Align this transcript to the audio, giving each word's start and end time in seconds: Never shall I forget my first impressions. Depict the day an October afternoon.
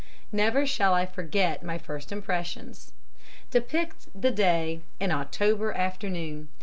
Never 0.31 0.65
shall 0.65 0.95
I 0.95 1.05
forget 1.05 1.61
my 1.61 1.77
first 1.77 2.11
impressions. 2.11 2.91
Depict 3.51 4.07
the 4.19 4.31
day 4.31 4.81
an 4.99 5.11
October 5.11 5.73
afternoon. 5.77 6.49